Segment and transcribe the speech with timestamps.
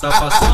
[0.00, 0.47] passa, passa,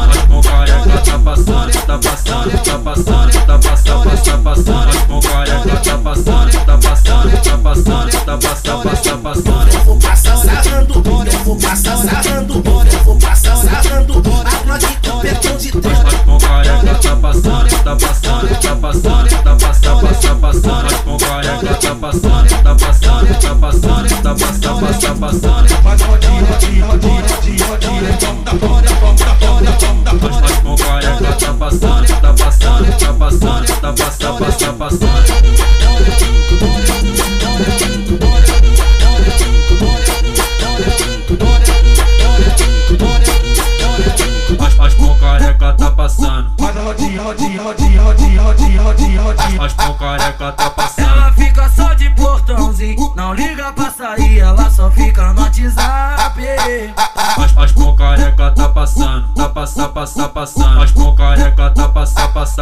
[34.25, 35.14] tapa, tapa, tapa,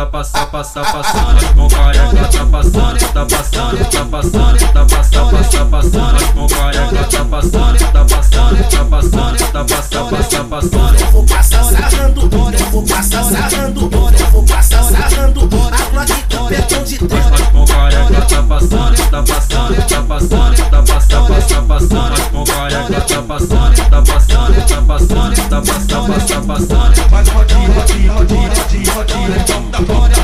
[0.07, 1.37] passa, passa, passa, passa, passando.
[1.39, 6.17] As com careca tá passando, tá passando, tá passando, tá passa, passa, passando.
[6.17, 11.01] As com careca tá passando, tá passando, tá passando, tá passa, passa, passando.
[11.01, 15.41] Eu vou passar sarrando, eu vou passar sarrando, eu vou passar sarrando.
[15.43, 21.21] A Glock com perdão de com careca tá passando, tá passando, tá passando, tá passa,
[21.21, 22.13] passa, passando.
[22.13, 24.32] As com careca tá passando, tá passando,
[24.73, 27.09] tá passando, tá passando, tá passando.
[27.11, 30.23] Vai no rodinho, rodinho, rodinho, rodinho, tá tom tá pone, tá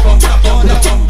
[0.67, 1.08] da tá tom.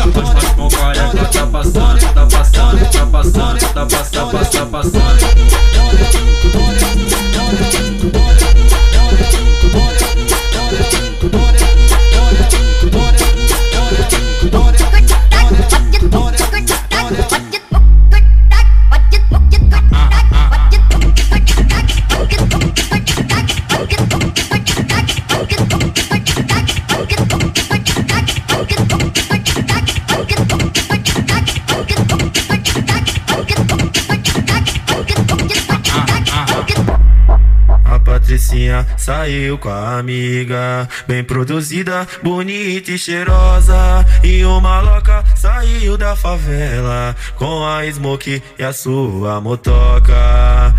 [39.28, 44.06] Saiu com a amiga, bem produzida, bonita e cheirosa.
[44.24, 50.74] E o maloca saiu da favela com a Smoke e a sua motoca.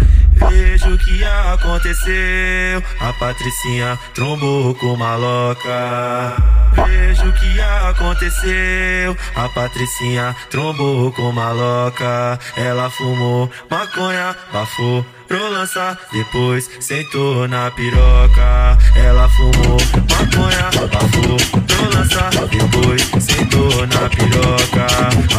[0.49, 2.83] Vejo o que aconteceu.
[2.99, 6.33] A Patricinha trombou com o maloca.
[6.73, 9.15] Vejo o que aconteceu.
[9.35, 12.39] A Patricinha trombou com o maloca.
[12.57, 18.77] Ela fumou maconha, bafou pro lançar, depois sentou na piroca.
[18.95, 19.77] Ela fumou
[20.09, 24.87] maconha, bafou pro lançar, depois sentou na piroca.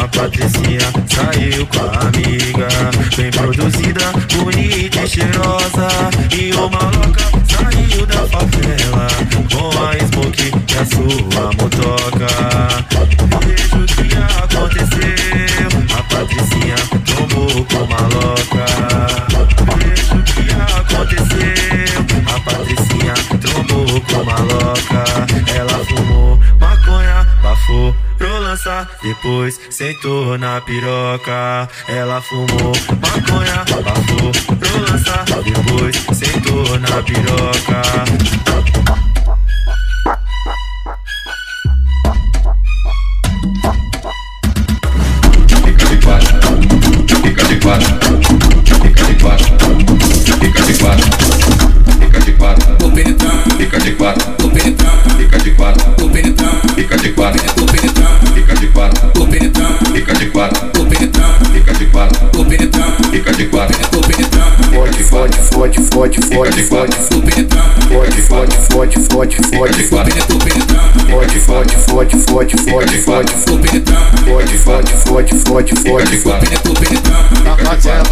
[0.01, 2.67] A Patricinha saiu com a amiga,
[3.17, 5.89] bem produzida, bonita e cheirosa.
[6.31, 9.07] E o maloca saiu da favela
[9.51, 12.31] com a smoke e a sua motoca.
[13.45, 14.07] Vejo o que
[14.41, 15.69] aconteceu.
[15.97, 16.75] A Patricinha
[17.05, 18.90] tomou com maloca.
[24.13, 25.03] Com maloca.
[25.55, 28.89] Ela fumou maconha, bafou pro lançar.
[29.01, 31.69] Depois sentou na piroca.
[31.87, 35.25] Ela fumou maconha, bafou pro lançar.
[35.43, 37.81] Depois sentou na piroca.
[66.49, 66.70] voice.
[72.41, 73.33] Fode, fode, fode, fode,
[74.25, 78.11] fode, fode, fode, fode, fode, vou penetrar, vou penetrar, Taca tcheca,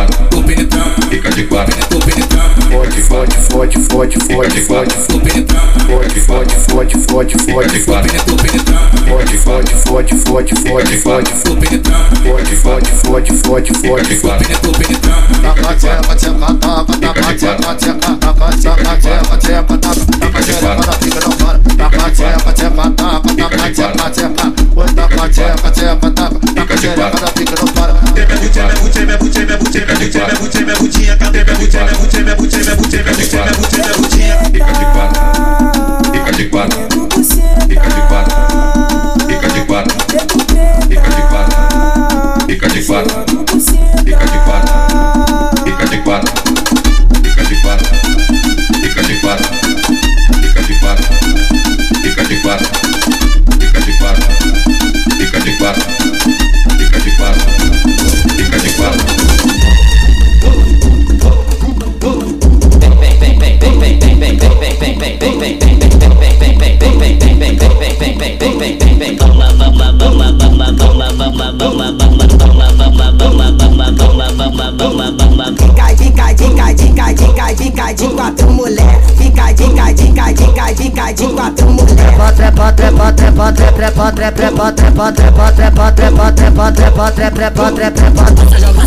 [0.00, 2.29] quatro, tô penetrando, fica de quatro, tô penetrando.
[2.70, 4.94] Fode, fode, fode, fode, fode, fode.
[5.86, 8.08] Fode, fode, fode, fode, fode, fode.
[9.08, 11.30] Fode, fode, fode, fode, fode, fode.
[12.22, 14.44] Fode, fode, fode, fode, fode, fode.
[14.62, 15.30] tô penetrando.
[15.42, 18.10] Taca tcheca, tcheca, taca, taca tcheca, tcheca,
[87.54, 88.79] trepa, trepa, trepa, trepa.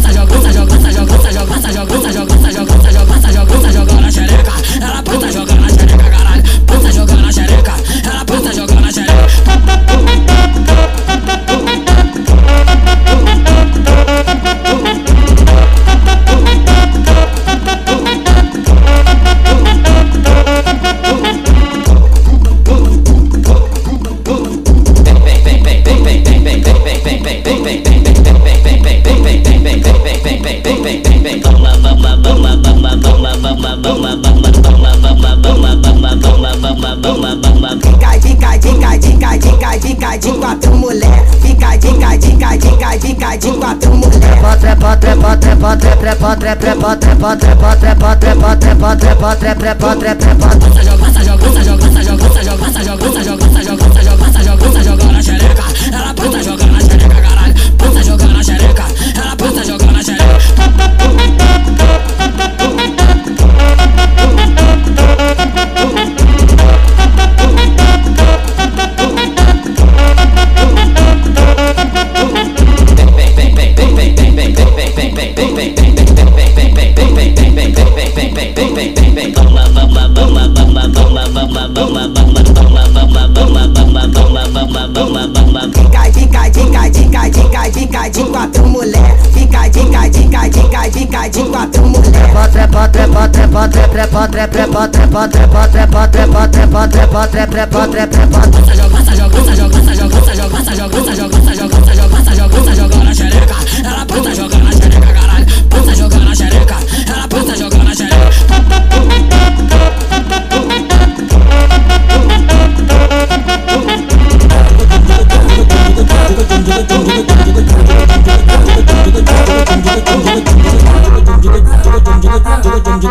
[97.65, 98.43] Trepa, trepa, trepa,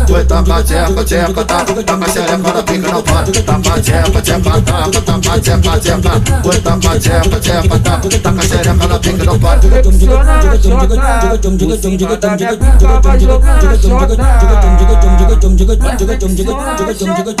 [0.00, 5.18] Tapa tapa tapa tapa, tapa xereca na pica no pano, tapa tapa tapa tá, tá
[5.18, 9.58] patepa, tepa, bota patepa, tepa, tá, taca xereca na pica do pai.
[9.60, 14.16] Flexiona na xota, por cima da minha pica vai jogar na xota.
[14.16, 15.26] Flexiona
[16.78, 17.40] na xota,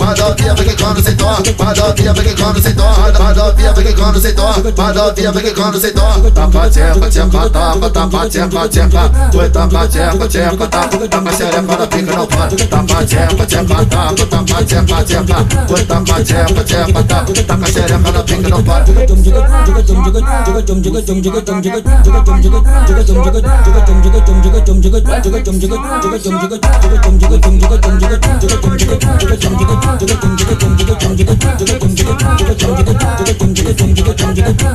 [0.00, 4.72] Madopia, porque quando se torna, Madopia, porque quando se torna, Madopia, porque quando se torna,
[4.88, 6.30] cê toca, Madovia porque quando cê toca.
[6.30, 9.10] Tapa tcheca, tcheca, tapa, tapa tcheca, tcheca.
[9.34, 12.56] Oi, tapa tcheca, tcheca, tapa, tapa xereca na pica não para.
[12.56, 15.46] Tapa tcheca, tcheca, tapa, tapa tcheca, tcheca.
[15.72, 18.84] Oi, tapa tcheca, tcheca, tapa, tapa xereca na pica não para.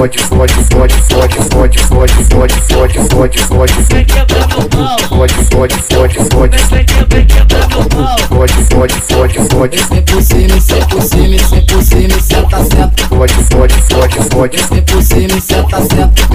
[0.00, 4.98] fode, fode, fode, fode, fode, fode, fode, fode, fode, fode, fode, Vem quebrar meu pau,
[4.98, 8.18] fode, fode, fode, fode, vem quebrar, vem quebrar meu pau.
[8.28, 12.08] fode, fode, fode, fode, Vem por cima, e senta por cima, e senta por cima,
[12.08, 13.08] e senta, senta.
[13.08, 16.30] fode, fode, fode, fode, Vem por cima, e senta, senta.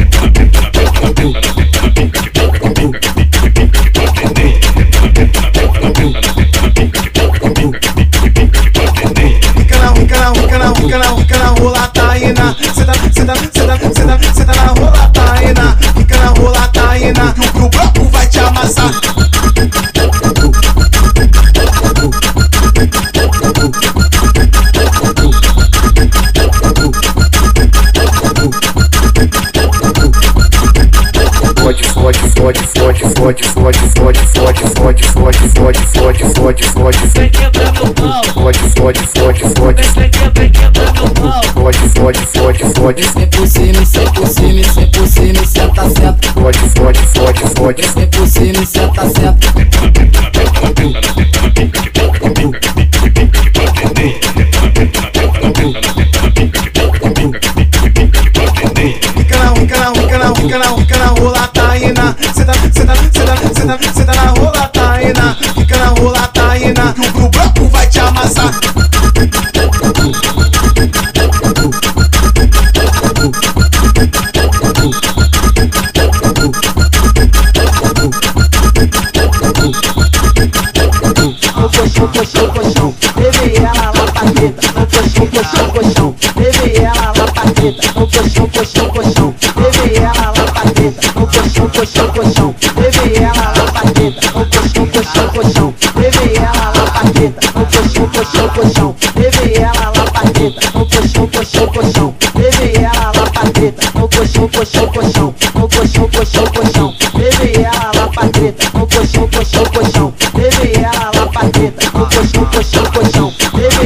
[10.75, 10.98] Fica
[12.25, 17.70] taína, senta, senta, senta, senta, senta na rola taína, fica na rola taína, que o
[17.70, 19.25] grupo vai te amassar.
[31.65, 37.29] Fode, fode, fode, fode, fode, fode, fode, fode, fode, fode, fode, fode, fode, fode, Vem
[37.31, 39.81] quebrar meu pau, fode, fode, fode, fode,
[40.36, 41.43] vem quebrar, meu pau.
[41.55, 45.41] fode, fode, fode, fode, Vem por cima, e senta por cima, e senta por cima,
[45.41, 46.34] e senta, senta.
[46.34, 49.36] fode, fode, fode, fode, Vem por cima, e senta, senta.
[59.17, 61.54] Fica na, fica na, fica na, fica na, fica na rola.
[62.34, 65.38] Cê tá, cê tá, cê tá, cê tá, cê tá na rola taína.
[65.55, 66.94] Fica na rola taína.
[66.94, 68.51] Que o- que o bloco vai te amassar.
[81.15, 82.94] Colchão, colchão.
[83.15, 84.79] Levei ela lá pra dentro.
[84.79, 86.15] No colchão, colchão, colchão.
[86.36, 87.44] Levei ela lá pra.
[87.46, 89.36] No colchão, colchão, colchão.
[89.55, 90.92] Levei ela lá pra o
[91.25, 92.54] coxão coxão colchão,
[93.15, 98.96] ela lá pateta, o colchão, coxão colchão, levei ela na pateta, o colchão, colchão, colchão,
[99.56, 107.92] ela lá pateta, o colchão, coxão colchão, ela na pateta, o colchão, colchão, colchão, ela
[107.96, 113.34] lá pateta, o colchão, coxão colchão, levei ela na pateta, o colchão, colchão,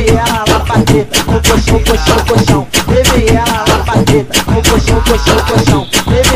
[0.10, 2.68] ela na pateta, o colchão, colchão, colchão,
[6.08, 6.28] ela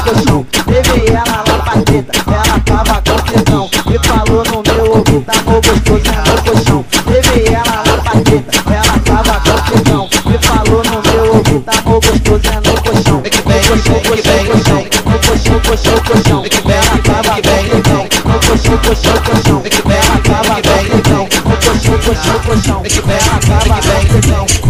[0.00, 0.70] é.
[0.70, 5.34] Levei ela lá pra treta, ela tava com tesão, me falou no meu ouvido, tá
[5.42, 6.84] bom gostoso é no colchão.
[7.06, 11.72] Levei ela lá pra treta, ela tava com tesão, me falou no meu ouvido, tá
[11.82, 13.16] bom gostoso é no colchão.
[13.16, 13.30] No
[13.68, 16.40] colchão, colchão, colchão, no colchão, colchão, colchão.
[16.70, 18.02] Ela tava com tesão,
[18.40, 19.58] colchão, colchão, colchão.
[19.90, 22.78] Ela tava com tesão, colchão, colchão, colchão.
[23.08, 24.69] Ela tava com tesão.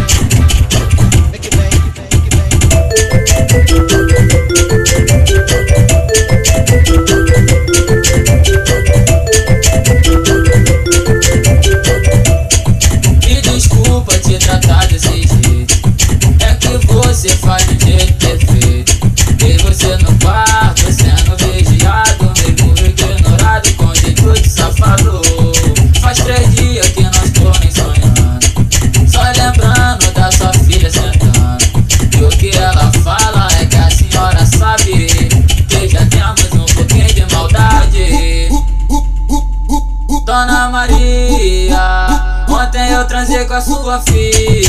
[43.61, 44.60] Sua filha.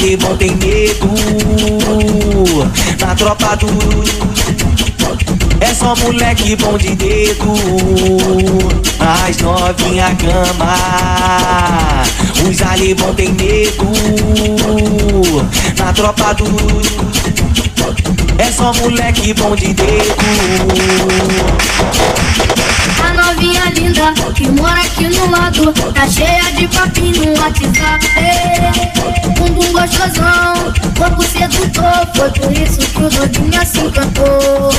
[0.00, 1.10] Os alemão tem medo.
[3.00, 3.66] Na tropa do
[5.60, 7.52] É só moleque bom de dedo.
[8.98, 10.74] As novinha cama.
[12.48, 13.92] Os alemão tem medo.
[15.78, 16.46] Na tropa do
[18.38, 20.00] É só moleque bom de dedo
[25.26, 28.06] mora aqui no lado Tá cheia de papinho no WhatsApp
[29.36, 34.70] Bumbum gostosão, corpo sedutor Foi por isso que o doidinho assim cantou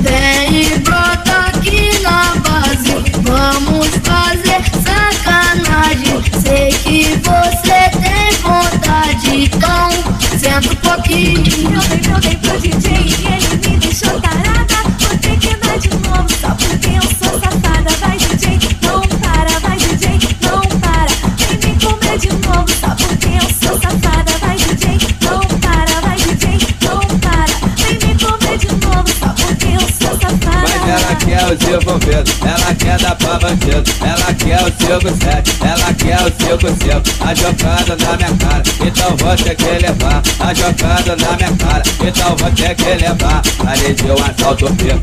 [0.00, 9.90] Vem e brota aqui na base Vamos fazer sacanagem Sei que você tem vontade Então
[10.38, 11.42] senta um pouquinho
[11.74, 14.82] Eu dei, eu pro DJ e ele me deixou tarada.
[14.98, 17.51] Vou ter que dar de novo só porque eu sou safada.
[31.72, 37.34] Desenvolvido, ela quer dar pra bandido, ela quer o 57, ela quer o 55, a
[37.34, 42.36] jogada na minha cara, então vou ter que levar, a jogada na minha cara, então
[42.36, 45.00] vou ter que levar, de um assalto pico,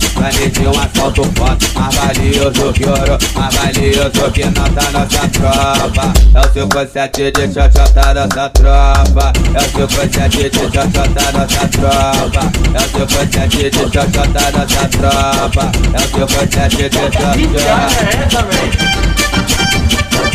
[0.52, 6.14] de um assalto forte, mais valioso que ouro, mais valioso que não tá nossa tropa,
[6.34, 12.80] é o 57 de xoxota nossa tropa, é o 57 de xoxota nossa tropa, é
[12.80, 17.38] o 57 de xoxota nossa tropa, é o 57 de xoxota.
[17.38, 17.72] Que é
[18.24, 20.29] essa, velho?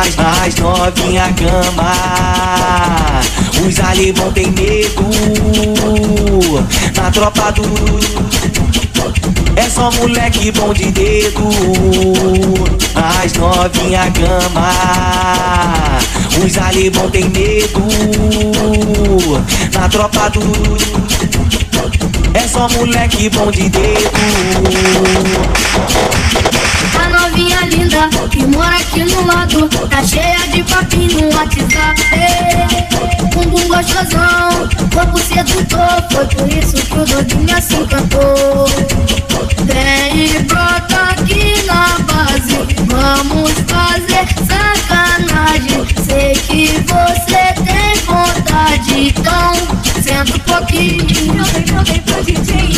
[0.00, 1.92] As, as novinha cama.
[3.66, 5.06] Os alemão tem medo.
[6.96, 7.62] Na tropa do
[9.56, 11.48] É só moleque bom de dedo.
[12.94, 14.72] As novinha gama
[16.44, 17.82] Os alemão tem medo.
[19.72, 20.42] Na tropa do
[22.34, 24.16] É só moleque bom de dedo
[26.98, 32.02] A novinha linda que mora aqui no lado Tá cheia de papinho no WhatsApp.
[33.32, 38.66] Bumbum gostosão, corpo sedutor Foi por isso que o doidinho assim cantou.
[39.64, 45.86] Vem e brota aqui na base Vamos fazer sacanagem.
[46.04, 49.52] Sei que você tem vontade Então
[50.02, 51.04] senta um pouquinho.
[51.04, 52.75] Dei, eu dei pro DJ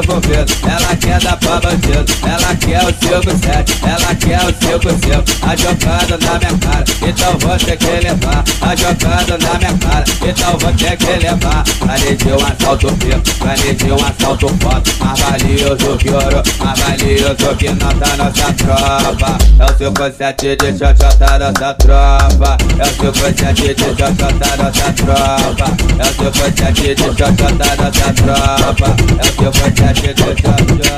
[0.00, 0.52] devolvendo.
[0.66, 2.04] Ela quer dar pra bandido.
[2.22, 7.58] Ela quer o 57, ela quer o 55 A jogada na minha cara, então vou
[7.58, 8.44] ter que levar.
[8.62, 11.64] A jogada na minha cara, então vou ter que levar.
[11.78, 14.90] Planejei um assalto pico, planejei um assalto foto.
[15.04, 19.38] Mais que ouro, mais que nota nossa tropa.
[19.58, 22.56] É o 57 de xoxota nossa tropa.
[22.78, 25.66] É o 57 de xoxota nossa tropa.
[25.98, 28.96] É o 57 de xoxota nossa tropa.
[29.18, 30.93] É o 57 de xoxota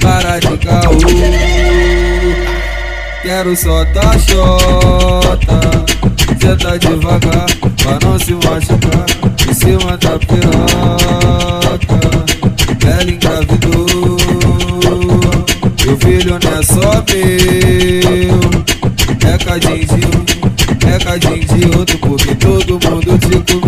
[0.00, 0.98] Para de caô.
[3.22, 5.84] Quero só dar xota
[6.40, 7.46] Senta devagar
[7.82, 9.06] pra não se machucar.
[9.48, 10.68] Em cima da piroca
[12.86, 14.16] Ela engravidou.
[15.84, 18.38] Meu filho não é só meu.
[19.24, 23.67] É cadinho de um, é cadinho de outro Porque todo mundo te comeu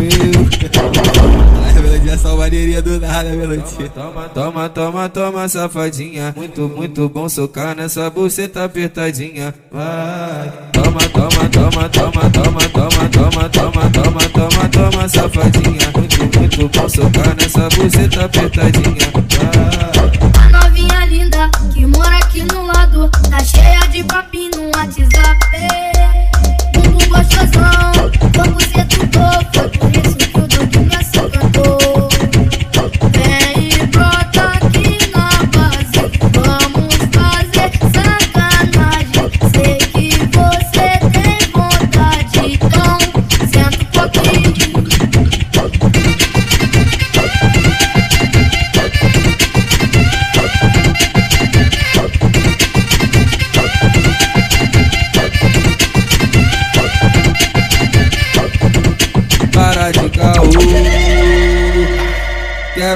[2.31, 8.09] Essa maneirinha do nada, melodia Toma, toma, toma, toma, safadinha Muito, muito bom socar nessa
[8.09, 15.91] buceta apertadinha Vai Toma, toma, toma, toma, toma, toma, toma, toma, toma, toma, toma, safadinha
[15.97, 22.65] Muito, muito bom socar nessa buceta apertadinha Vai A novinha linda que mora aqui no
[22.65, 25.41] lado Tá cheia de papinho no WhatsApp
[26.75, 27.93] Bumbum gostosão,
[28.33, 30.30] corpo sedutor Foi por isso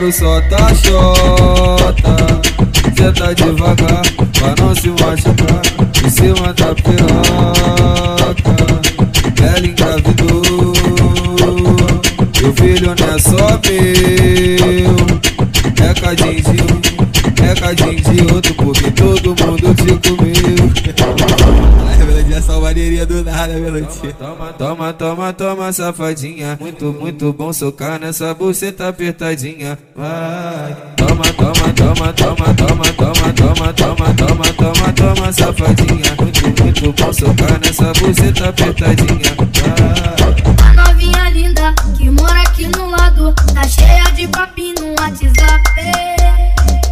[0.05, 2.17] Quero só dar xota
[2.95, 4.03] Senta devagar
[4.39, 5.63] pra não se machucar.
[6.05, 8.35] Em cima da piroca
[9.43, 10.75] Ela engravidou.
[12.39, 14.95] Meu filho não é só meu.
[15.89, 16.81] É cadinho de um,
[17.43, 20.24] é cadinho de outro Porque todo mundo te comeu
[22.73, 29.79] do nada, melodia Toma, toma, toma, toma, safadinha Muito, muito bom socar nessa buceta apertadinha
[29.95, 36.93] Vai Toma, toma, toma, toma, toma, toma, toma, toma, toma, toma, toma, safadinha Muito, muito
[37.03, 39.37] bom socar nessa buceta apertadinha
[40.57, 45.65] Vai A novinha linda que mora aqui no lado Tá cheia de papinho no WhatsApp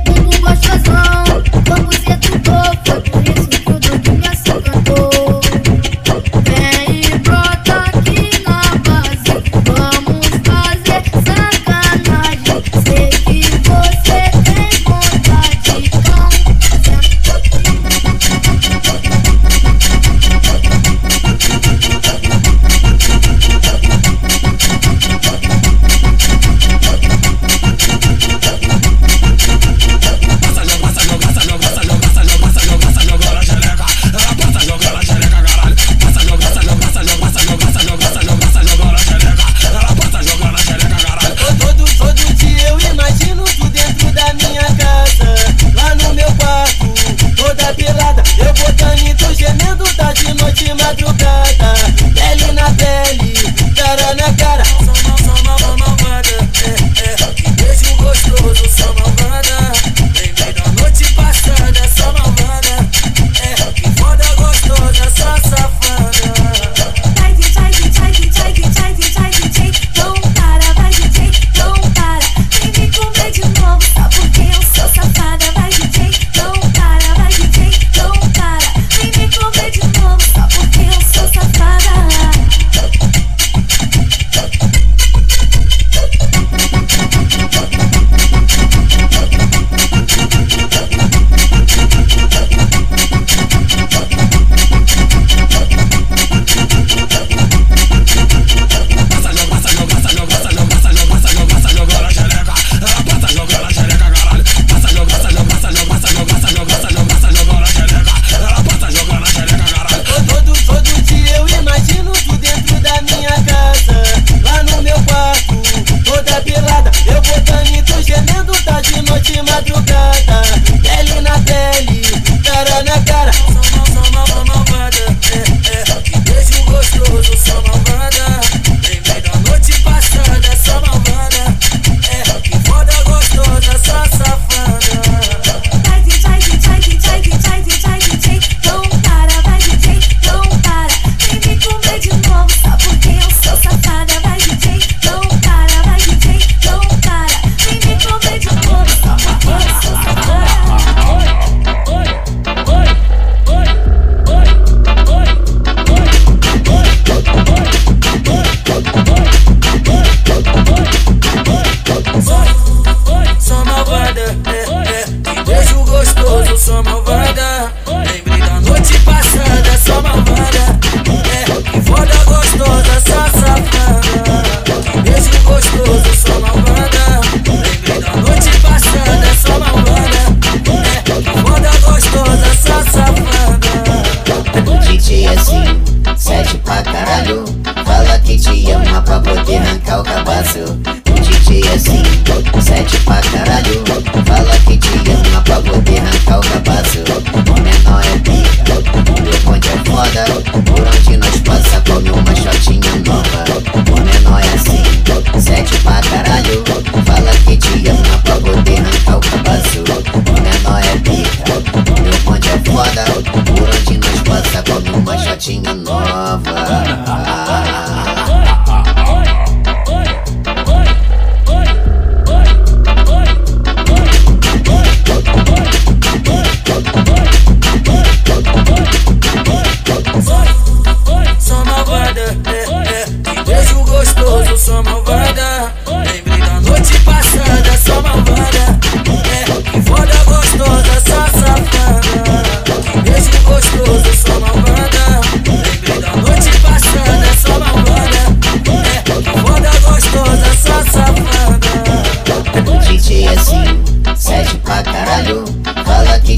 [0.04, 1.24] Bumbum gostosão,
[1.64, 3.81] corpo sedutor Foi por isso que o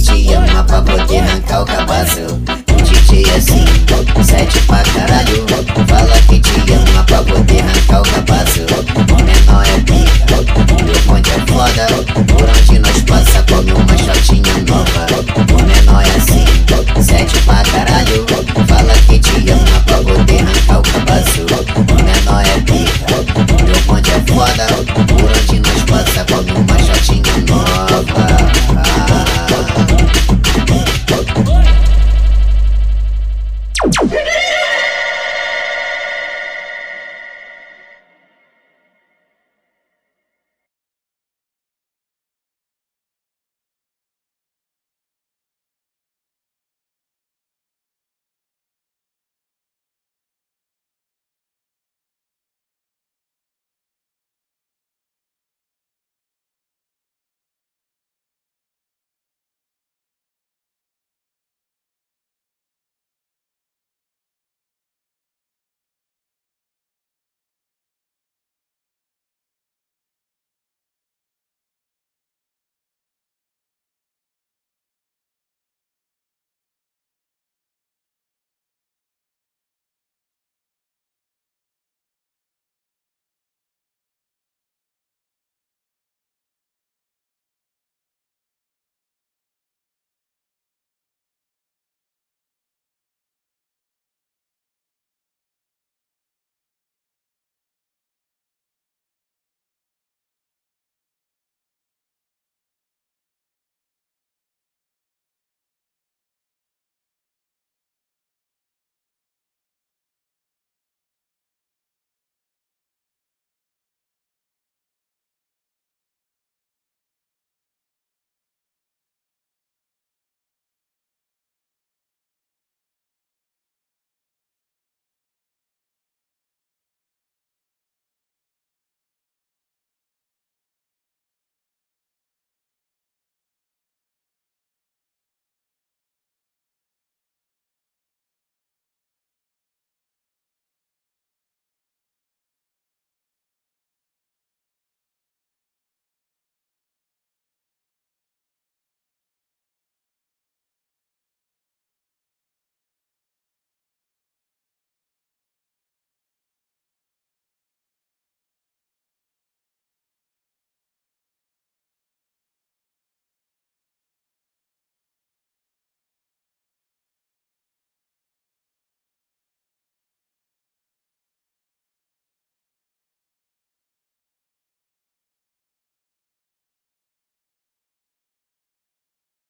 [0.05, 2.21] te amava, vou te arrancar o cabaço.
[2.85, 3.65] DJ assim,
[4.23, 5.47] sete pra caralho.
[5.89, 8.61] Fala que te ama pra poder arrancar o cabaço.
[8.95, 11.87] O menor é pica, o meu bonde é foda.
[12.13, 13.84] Por onde nós passa como